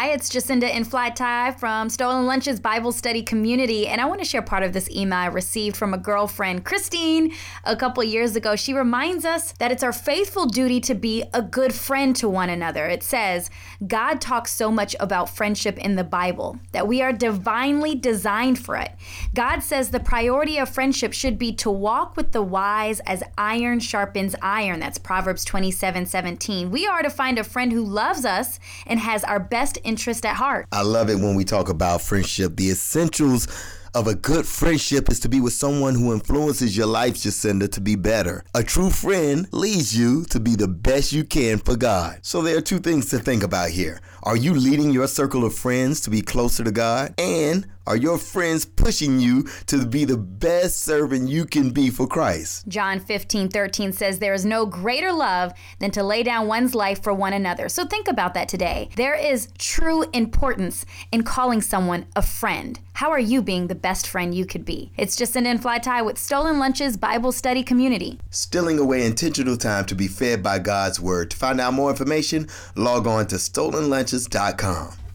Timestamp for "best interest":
29.38-30.24